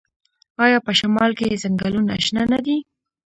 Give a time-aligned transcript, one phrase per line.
[0.65, 2.77] آیا په شمال کې ځنګلونه شنه نه دي؟